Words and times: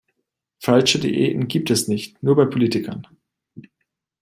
Falsche 0.57 0.97
Diäten 0.97 1.47
gibt 1.47 1.69
es 1.69 1.87
nicht 1.87 2.23
nur 2.23 2.35
bei 2.35 2.45
Politikern. 2.45 3.05